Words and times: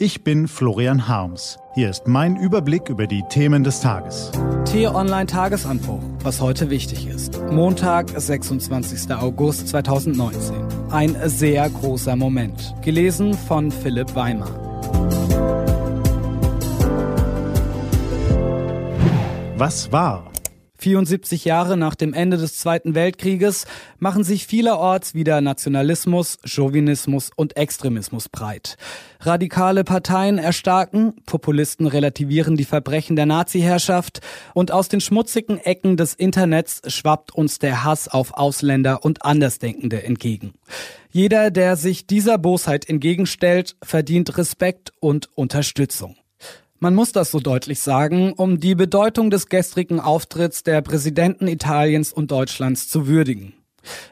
Ich 0.00 0.22
bin 0.22 0.46
Florian 0.46 1.08
Harms. 1.08 1.58
Hier 1.74 1.90
ist 1.90 2.06
mein 2.06 2.36
Überblick 2.36 2.88
über 2.88 3.08
die 3.08 3.24
Themen 3.30 3.64
des 3.64 3.80
Tages. 3.80 4.30
T-Online 4.66 5.26
Tagesanbruch, 5.26 6.00
was 6.22 6.40
heute 6.40 6.70
wichtig 6.70 7.08
ist. 7.08 7.42
Montag, 7.50 8.08
26. 8.08 9.12
August 9.12 9.66
2019. 9.66 10.54
Ein 10.90 11.16
sehr 11.28 11.68
großer 11.68 12.14
Moment. 12.14 12.76
Gelesen 12.80 13.34
von 13.34 13.72
Philipp 13.72 14.14
Weimar. 14.14 14.54
Was 19.56 19.90
war? 19.90 20.27
74 20.78 21.44
Jahre 21.44 21.76
nach 21.76 21.94
dem 21.94 22.14
Ende 22.14 22.36
des 22.36 22.56
Zweiten 22.56 22.94
Weltkrieges 22.94 23.66
machen 23.98 24.24
sich 24.24 24.46
vielerorts 24.46 25.14
wieder 25.14 25.40
Nationalismus, 25.40 26.38
Chauvinismus 26.44 27.30
und 27.34 27.56
Extremismus 27.56 28.28
breit. 28.28 28.76
Radikale 29.20 29.82
Parteien 29.82 30.38
erstarken, 30.38 31.14
Populisten 31.26 31.86
relativieren 31.86 32.56
die 32.56 32.64
Verbrechen 32.64 33.16
der 33.16 33.26
Nazi-Herrschaft 33.26 34.20
und 34.54 34.70
aus 34.70 34.88
den 34.88 35.00
schmutzigen 35.00 35.58
Ecken 35.58 35.96
des 35.96 36.14
Internets 36.14 36.80
schwappt 36.86 37.34
uns 37.34 37.58
der 37.58 37.84
Hass 37.84 38.06
auf 38.08 38.34
Ausländer 38.34 39.04
und 39.04 39.24
Andersdenkende 39.24 40.02
entgegen. 40.04 40.54
Jeder, 41.10 41.50
der 41.50 41.76
sich 41.76 42.06
dieser 42.06 42.38
Bosheit 42.38 42.88
entgegenstellt, 42.88 43.76
verdient 43.82 44.38
Respekt 44.38 44.92
und 45.00 45.28
Unterstützung. 45.34 46.16
Man 46.80 46.94
muss 46.94 47.10
das 47.10 47.32
so 47.32 47.40
deutlich 47.40 47.80
sagen, 47.80 48.32
um 48.34 48.60
die 48.60 48.76
Bedeutung 48.76 49.30
des 49.30 49.48
gestrigen 49.48 49.98
Auftritts 49.98 50.62
der 50.62 50.80
Präsidenten 50.80 51.48
Italiens 51.48 52.12
und 52.12 52.30
Deutschlands 52.30 52.88
zu 52.88 53.08
würdigen. 53.08 53.54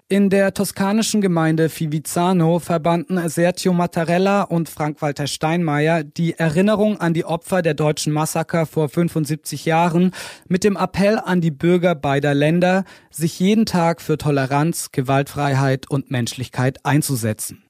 In 0.09 0.31
der 0.31 0.53
toskanischen 0.53 1.21
Gemeinde 1.21 1.69
Fivizzano 1.69 2.59
verbanden 2.59 3.29
Sergio 3.29 3.73
Mattarella 3.73 4.43
und 4.43 4.69
Frank-Walter 4.69 5.29
Steinmeier 5.29 6.03
die 6.03 6.39
Erinnerung 6.39 7.01
an 7.01 7.15
die 7.15 7.25
Opfer 7.25 7.63
der 7.63 7.75
deutschen 7.75 8.13
Massaker 8.13 8.67
vor 8.67 8.89
75 8.89 9.65
Jahren 9.65 10.13
mit 10.49 10.65
dem 10.65 10.77
Appell 10.77 11.21
an 11.21 11.41
die 11.41 11.53
Bürger 11.53 11.95
beider 11.95 12.35
Länder, 12.35 12.85
sich 13.11 13.39
jeden 13.39 13.67
Tag 13.67 14.01
für 14.01 14.19
Toleranz, 14.19 14.91
Gewaltfreiheit 14.91 15.89
und 15.89 16.11
Menschlichkeit 16.11 16.85
einzusetzen. 16.85 17.63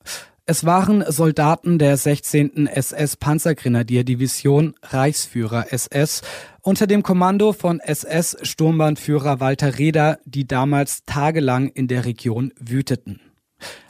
Es 0.48 0.64
waren 0.64 1.04
Soldaten 1.08 1.76
der 1.76 1.96
16. 1.96 2.68
SS 2.68 3.16
Panzergrenadierdivision 3.16 4.76
Reichsführer 4.80 5.72
SS 5.72 6.22
unter 6.62 6.86
dem 6.86 7.02
Kommando 7.02 7.52
von 7.52 7.80
SS 7.80 8.36
Sturmbannführer 8.42 9.40
Walter 9.40 9.76
Reder, 9.76 10.20
die 10.24 10.46
damals 10.46 11.04
tagelang 11.04 11.66
in 11.70 11.88
der 11.88 12.04
Region 12.04 12.52
wüteten. 12.60 13.18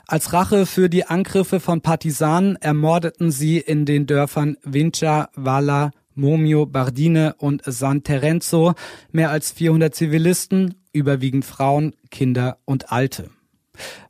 Als 0.07 0.33
Rache 0.33 0.65
für 0.65 0.89
die 0.89 1.05
Angriffe 1.05 1.59
von 1.59 1.81
Partisanen 1.81 2.55
ermordeten 2.55 3.29
sie 3.29 3.59
in 3.59 3.85
den 3.85 4.07
Dörfern 4.07 4.57
Vincia, 4.63 5.29
Valla, 5.35 5.91
Momio, 6.15 6.65
Bardine 6.65 7.35
und 7.37 7.61
San 7.65 8.01
Terenzo 8.01 8.73
mehr 9.11 9.29
als 9.29 9.51
400 9.51 9.93
Zivilisten, 9.93 10.73
überwiegend 10.91 11.45
Frauen, 11.45 11.93
Kinder 12.09 12.57
und 12.65 12.91
Alte. 12.91 13.29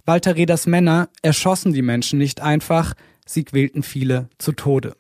Walter 0.06 0.36
Reders 0.36 0.68
Männer 0.68 1.10
erschossen 1.22 1.74
die 1.74 1.82
Menschen 1.82 2.20
nicht 2.20 2.42
einfach, 2.42 2.94
sie 3.26 3.44
quälten 3.44 3.84
viele 3.84 4.30
zu 4.38 4.54
Tode. 4.54 4.96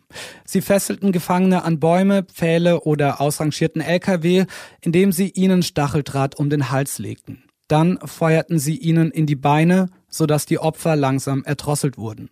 Sie 0.45 0.61
fesselten 0.61 1.11
Gefangene 1.11 1.63
an 1.63 1.79
Bäume, 1.79 2.23
Pfähle 2.23 2.81
oder 2.81 3.21
ausrangierten 3.21 3.81
Lkw, 3.81 4.45
indem 4.81 5.11
sie 5.11 5.29
ihnen 5.29 5.63
Stacheldraht 5.63 6.35
um 6.35 6.49
den 6.49 6.71
Hals 6.71 6.99
legten. 6.99 7.43
Dann 7.67 7.99
feuerten 8.03 8.59
sie 8.59 8.77
ihnen 8.77 9.11
in 9.11 9.25
die 9.25 9.35
Beine, 9.35 9.87
sodass 10.09 10.45
die 10.45 10.59
Opfer 10.59 10.95
langsam 10.95 11.43
erdrosselt 11.43 11.97
wurden. 11.97 12.29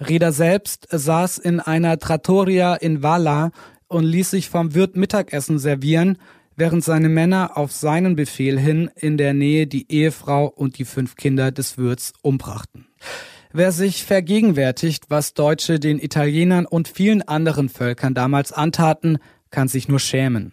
Reda 0.00 0.32
selbst 0.32 0.88
saß 0.90 1.38
in 1.38 1.60
einer 1.60 1.98
Trattoria 1.98 2.74
in 2.74 3.02
Valla 3.02 3.50
und 3.88 4.04
ließ 4.04 4.30
sich 4.30 4.48
vom 4.48 4.74
Wirt 4.74 4.96
Mittagessen 4.96 5.58
servieren, 5.58 6.18
während 6.62 6.84
seine 6.84 7.08
Männer 7.08 7.56
auf 7.56 7.72
seinen 7.72 8.14
Befehl 8.14 8.56
hin 8.56 8.88
in 8.94 9.16
der 9.16 9.34
Nähe 9.34 9.66
die 9.66 9.90
Ehefrau 9.90 10.46
und 10.46 10.78
die 10.78 10.84
fünf 10.84 11.16
Kinder 11.16 11.50
des 11.50 11.76
Wirts 11.76 12.12
umbrachten. 12.22 12.86
Wer 13.52 13.72
sich 13.72 14.04
vergegenwärtigt, 14.04 15.06
was 15.08 15.34
Deutsche 15.34 15.80
den 15.80 15.98
Italienern 15.98 16.64
und 16.64 16.86
vielen 16.86 17.22
anderen 17.22 17.68
Völkern 17.68 18.14
damals 18.14 18.52
antaten, 18.52 19.18
kann 19.50 19.66
sich 19.66 19.88
nur 19.88 19.98
schämen. 19.98 20.52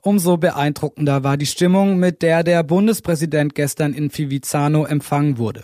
Umso 0.00 0.38
beeindruckender 0.38 1.24
war 1.24 1.36
die 1.36 1.44
Stimmung, 1.44 1.98
mit 1.98 2.22
der 2.22 2.42
der 2.42 2.62
Bundespräsident 2.62 3.54
gestern 3.54 3.92
in 3.92 4.08
Fivizzano 4.08 4.86
empfangen 4.86 5.36
wurde. 5.36 5.62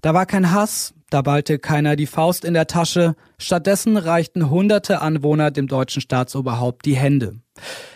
Da 0.00 0.12
war 0.12 0.26
kein 0.26 0.50
Hass, 0.50 0.92
da 1.10 1.22
ballte 1.22 1.58
keiner 1.58 1.96
die 1.96 2.06
Faust 2.06 2.44
in 2.44 2.54
der 2.54 2.66
Tasche, 2.66 3.16
stattdessen 3.38 3.96
reichten 3.96 4.50
hunderte 4.50 5.00
Anwohner 5.00 5.50
dem 5.50 5.66
deutschen 5.66 6.02
Staatsoberhaupt 6.02 6.84
die 6.84 6.96
Hände. 6.96 7.40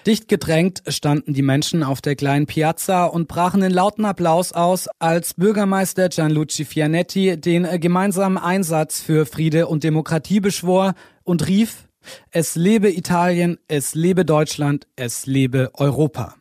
Dicht 0.07 0.29
gedrängt 0.29 0.83
standen 0.89 1.35
die 1.35 1.43
Menschen 1.43 1.83
auf 1.83 2.01
der 2.01 2.17
kleinen 2.17 2.47
Piazza 2.47 3.05
und 3.05 3.29
brachen 3.29 3.63
in 3.63 3.73
lauten 3.73 4.05
Applaus 4.05 4.53
aus, 4.53 4.89
als 4.99 5.35
Bürgermeister 5.35 6.09
Gianluigi 6.09 6.65
Fianetti 6.65 7.41
den 7.41 7.69
gemeinsamen 7.81 8.39
Einsatz 8.39 9.01
für 9.01 9.27
Friede 9.27 9.67
und 9.67 9.85
Demokratie 9.85 10.41
beschwor 10.41 10.95
und 11.23 11.47
rief, 11.47 11.89
es 12.31 12.57
lebe 12.57 12.91
Italien, 12.91 13.59
es 13.69 13.95
lebe 13.95 14.25
Deutschland, 14.25 14.89
es 14.97 15.27
lebe 15.27 15.71
Europa. 15.75 16.35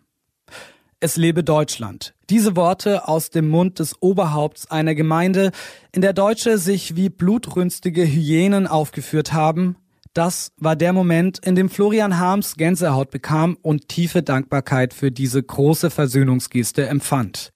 Es 1.04 1.18
lebe 1.18 1.44
Deutschland. 1.44 2.14
Diese 2.30 2.56
Worte 2.56 3.08
aus 3.08 3.32
dem 3.32 3.50
Mund 3.50 3.80
des 3.80 4.00
Oberhaupts 4.04 4.70
einer 4.70 4.94
Gemeinde, 4.94 5.50
in 5.92 6.04
der 6.04 6.14
Deutsche 6.14 6.60
sich 6.60 6.96
wie 6.96 7.10
blutrünstige 7.10 8.06
Hyänen 8.06 8.68
aufgeführt 8.68 9.34
haben, 9.34 9.78
das 10.14 10.52
war 10.58 10.76
der 10.76 10.94
Moment, 10.94 11.40
in 11.44 11.56
dem 11.56 11.70
Florian 11.70 12.20
Harms 12.20 12.56
Gänsehaut 12.56 13.10
bekam 13.10 13.58
und 13.64 13.88
tiefe 13.88 14.22
Dankbarkeit 14.22 14.94
für 14.94 15.12
diese 15.12 15.42
große 15.42 15.90
Versöhnungsgeste 15.90 16.86
empfand. 16.86 17.52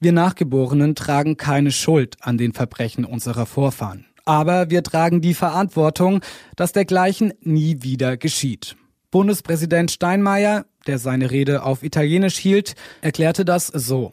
Wir 0.00 0.12
Nachgeborenen 0.12 0.94
tragen 0.94 1.36
keine 1.36 1.70
Schuld 1.70 2.16
an 2.22 2.38
den 2.38 2.54
Verbrechen 2.54 3.04
unserer 3.04 3.44
Vorfahren. 3.44 4.06
Aber 4.24 4.70
wir 4.70 4.82
tragen 4.82 5.20
die 5.20 5.34
Verantwortung, 5.34 6.22
dass 6.56 6.72
dergleichen 6.72 7.34
nie 7.42 7.82
wieder 7.82 8.16
geschieht. 8.16 8.74
Bundespräsident 9.10 9.90
Steinmeier, 9.90 10.64
der 10.86 10.98
seine 10.98 11.30
Rede 11.30 11.62
auf 11.62 11.82
Italienisch 11.82 12.36
hielt, 12.36 12.74
erklärte 13.00 13.44
das 13.44 13.66
so. 13.68 14.12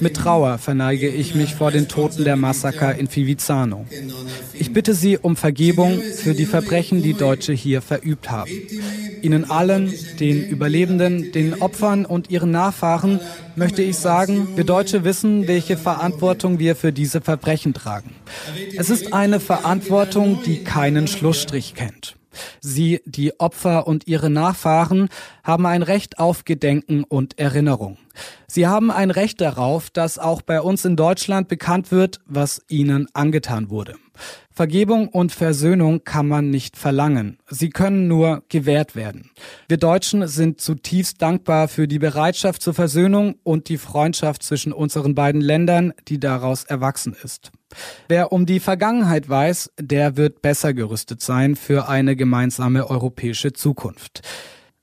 Mit 0.00 0.16
Trauer 0.16 0.58
verneige 0.58 1.08
ich 1.08 1.34
mich 1.34 1.54
vor 1.54 1.70
den 1.70 1.86
Toten 1.86 2.24
der 2.24 2.36
Massaker 2.36 2.94
in 2.96 3.06
Fivizzano. 3.06 3.86
Ich 4.54 4.72
bitte 4.72 4.94
Sie 4.94 5.18
um 5.18 5.36
Vergebung 5.36 6.00
für 6.00 6.34
die 6.34 6.46
Verbrechen, 6.46 7.02
die 7.02 7.14
Deutsche 7.14 7.52
hier 7.52 7.82
verübt 7.82 8.30
haben. 8.30 8.50
Ihnen 9.20 9.48
allen, 9.50 9.92
den 10.18 10.44
Überlebenden, 10.44 11.30
den 11.30 11.60
Opfern 11.60 12.04
und 12.04 12.30
ihren 12.30 12.50
Nachfahren 12.50 13.20
möchte 13.54 13.82
ich 13.82 13.96
sagen, 13.96 14.48
wir 14.56 14.64
Deutsche 14.64 15.04
wissen, 15.04 15.46
welche 15.46 15.76
Verantwortung 15.76 16.58
wir 16.58 16.74
für 16.74 16.92
diese 16.92 17.20
Verbrechen 17.20 17.74
tragen. 17.74 18.10
Es 18.76 18.90
ist 18.90 19.12
eine 19.12 19.38
Verantwortung, 19.38 20.40
die 20.44 20.64
keinen 20.64 21.06
Schlussstrich 21.06 21.74
kennt. 21.74 22.16
Sie, 22.60 23.00
die 23.04 23.38
Opfer 23.40 23.86
und 23.86 24.06
ihre 24.06 24.30
Nachfahren, 24.30 25.08
haben 25.44 25.66
ein 25.66 25.82
Recht 25.82 26.18
auf 26.18 26.44
Gedenken 26.44 27.04
und 27.04 27.38
Erinnerung. 27.38 27.98
Sie 28.46 28.66
haben 28.66 28.90
ein 28.90 29.10
Recht 29.10 29.40
darauf, 29.40 29.90
dass 29.90 30.18
auch 30.18 30.42
bei 30.42 30.60
uns 30.60 30.84
in 30.84 30.96
Deutschland 30.96 31.48
bekannt 31.48 31.90
wird, 31.90 32.20
was 32.26 32.62
ihnen 32.68 33.08
angetan 33.14 33.70
wurde. 33.70 33.96
Vergebung 34.54 35.08
und 35.08 35.32
Versöhnung 35.32 36.04
kann 36.04 36.28
man 36.28 36.50
nicht 36.50 36.76
verlangen. 36.76 37.38
Sie 37.48 37.70
können 37.70 38.06
nur 38.06 38.42
gewährt 38.48 38.94
werden. 38.94 39.30
Wir 39.66 39.78
Deutschen 39.78 40.28
sind 40.28 40.60
zutiefst 40.60 41.22
dankbar 41.22 41.68
für 41.68 41.88
die 41.88 41.98
Bereitschaft 41.98 42.62
zur 42.62 42.74
Versöhnung 42.74 43.36
und 43.42 43.68
die 43.68 43.78
Freundschaft 43.78 44.42
zwischen 44.42 44.72
unseren 44.72 45.14
beiden 45.14 45.40
Ländern, 45.40 45.94
die 46.08 46.20
daraus 46.20 46.64
erwachsen 46.64 47.16
ist. 47.22 47.50
Wer 48.08 48.32
um 48.32 48.44
die 48.44 48.60
Vergangenheit 48.60 49.28
weiß, 49.28 49.72
der 49.80 50.16
wird 50.18 50.42
besser 50.42 50.74
gerüstet 50.74 51.22
sein 51.22 51.56
für 51.56 51.88
eine 51.88 52.14
gemeinsame 52.14 52.90
europäische 52.90 53.54
Zukunft. 53.54 54.20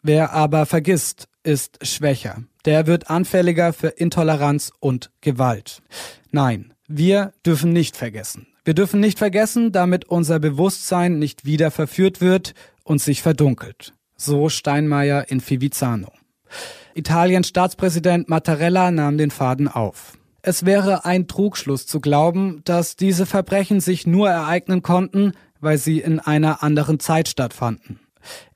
Wer 0.01 0.33
aber 0.33 0.65
vergisst, 0.65 1.27
ist 1.44 1.85
schwächer. 1.85 2.44
Der 2.65 2.88
wird 2.88 3.09
anfälliger 3.09 3.73
für 3.73 3.89
Intoleranz 3.89 4.71
und 4.79 5.11
Gewalt. 5.21 5.81
Nein, 6.31 6.73
wir 6.88 7.33
dürfen 7.45 7.71
nicht 7.71 7.95
vergessen. 7.95 8.47
Wir 8.69 8.75
dürfen 8.75 9.00
nicht 9.00 9.18
vergessen, 9.18 9.71
damit 9.71 10.06
unser 10.06 10.38
Bewusstsein 10.38 11.18
nicht 11.18 11.44
wieder 11.44 11.71
verführt 11.71 12.21
wird 12.21 12.54
und 12.83 13.01
sich 13.01 13.24
verdunkelt. 13.24 13.95
So 14.16 14.48
Steinmeier 14.48 15.25
in 15.31 15.42
Fivizzano. 15.42 16.12
Italiens 16.94 17.48
Staatspräsident 17.48 18.30
Mattarella 18.30 18.92
nahm 18.92 19.18
den 19.18 19.31
Faden 19.31 19.69
auf. 19.69 20.19
Es 20.44 20.68
wäre 20.68 21.04
ein 21.04 21.27
Trugschluss 21.27 21.88
zu 21.88 22.00
glauben, 22.00 22.62
dass 22.63 22.95
diese 22.95 23.25
Verbrechen 23.25 23.80
sich 23.80 24.06
nur 24.06 24.30
ereignen 24.30 24.83
konnten, 24.83 25.31
weil 25.60 25.80
sie 25.80 26.00
in 26.00 26.19
einer 26.19 26.62
anderen 26.62 27.00
Zeit 27.00 27.27
stattfanden. 27.27 28.00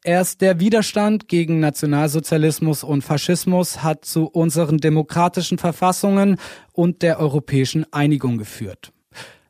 Erst 0.04 0.42
der 0.42 0.60
Widerstand 0.60 1.28
gegen 1.28 1.60
Nationalsozialismus 1.60 2.84
und 2.84 3.02
Faschismus 3.02 3.82
hat 3.82 4.06
zu 4.06 4.28
unseren 4.28 4.78
demokratischen 4.78 5.58
Verfassungen 5.58 6.38
und 6.72 7.02
der 7.02 7.20
europäischen 7.20 7.92
Einigung 7.92 8.38
geführt. 8.38 8.94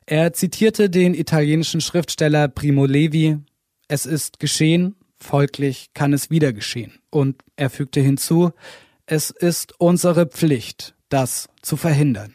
Er 0.06 0.34
zitierte 0.34 0.90
den 0.90 1.14
italienischen 1.14 1.80
Schriftsteller 1.80 2.48
Primo 2.48 2.84
Levi, 2.84 3.38
es 3.88 4.04
ist 4.04 4.38
geschehen, 4.38 4.96
folglich 5.16 5.94
kann 5.94 6.12
es 6.12 6.28
wieder 6.28 6.52
geschehen. 6.52 6.92
Und 7.08 7.42
er 7.56 7.70
fügte 7.70 8.00
hinzu, 8.00 8.50
es 9.06 9.30
ist 9.30 9.80
unsere 9.80 10.26
Pflicht, 10.26 10.94
das 11.08 11.48
zu 11.62 11.78
verhindern. 11.78 12.34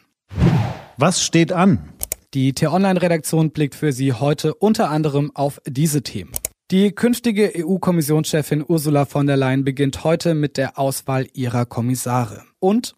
Was 0.96 1.22
steht 1.22 1.52
an? 1.52 1.92
Die 2.34 2.52
T-Online-Redaktion 2.54 3.52
blickt 3.52 3.76
für 3.76 3.92
Sie 3.92 4.12
heute 4.14 4.54
unter 4.54 4.90
anderem 4.90 5.30
auf 5.34 5.60
diese 5.64 6.02
Themen. 6.02 6.32
Die 6.72 6.92
künftige 6.92 7.52
EU-Kommissionschefin 7.56 8.64
Ursula 8.66 9.04
von 9.04 9.28
der 9.28 9.36
Leyen 9.36 9.64
beginnt 9.64 10.02
heute 10.02 10.34
mit 10.34 10.56
der 10.56 10.76
Auswahl 10.76 11.28
ihrer 11.34 11.66
Kommissare. 11.66 12.42
Und 12.58 12.94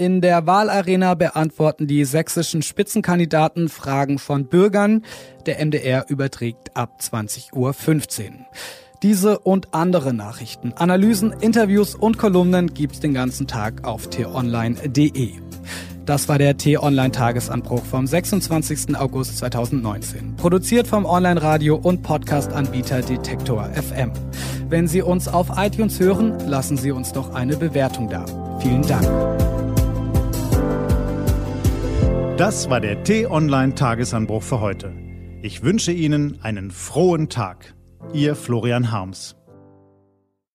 in 0.00 0.22
der 0.22 0.46
Wahlarena 0.46 1.12
beantworten 1.12 1.86
die 1.86 2.06
sächsischen 2.06 2.62
Spitzenkandidaten 2.62 3.68
Fragen 3.68 4.18
von 4.18 4.46
Bürgern. 4.46 5.04
Der 5.44 5.64
MDR 5.64 6.06
überträgt 6.08 6.74
ab 6.74 7.00
20.15 7.02 7.52
Uhr. 7.54 7.72
Diese 9.02 9.38
und 9.38 9.74
andere 9.74 10.14
Nachrichten, 10.14 10.72
Analysen, 10.72 11.34
Interviews 11.40 11.94
und 11.94 12.16
Kolumnen 12.16 12.72
gibt's 12.72 13.00
den 13.00 13.12
ganzen 13.12 13.46
Tag 13.46 13.84
auf 13.84 14.08
t-online.de. 14.08 15.32
Das 16.06 16.28
war 16.28 16.38
der 16.38 16.56
T-Online-Tagesanbruch 16.56 17.84
vom 17.84 18.06
26. 18.06 18.96
August 18.96 19.36
2019. 19.36 20.36
Produziert 20.36 20.86
vom 20.86 21.04
Online-Radio- 21.04 21.76
und 21.76 22.02
Podcast-Anbieter 22.02 23.02
Detektor 23.02 23.68
FM. 23.74 24.12
Wenn 24.70 24.88
Sie 24.88 25.02
uns 25.02 25.28
auf 25.28 25.48
iTunes 25.56 26.00
hören, 26.00 26.48
lassen 26.48 26.78
Sie 26.78 26.90
uns 26.90 27.12
doch 27.12 27.34
eine 27.34 27.58
Bewertung 27.58 28.08
da. 28.08 28.24
Vielen 28.60 28.82
Dank. 28.82 29.39
Das 32.40 32.70
war 32.70 32.80
der 32.80 33.04
T-Online-Tagesanbruch 33.04 34.42
für 34.42 34.60
heute. 34.60 34.94
Ich 35.42 35.62
wünsche 35.62 35.92
Ihnen 35.92 36.40
einen 36.40 36.70
frohen 36.70 37.28
Tag. 37.28 37.74
Ihr 38.14 38.34
Florian 38.34 38.90
Harms. 38.90 39.36